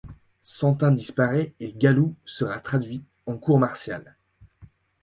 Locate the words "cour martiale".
3.37-4.15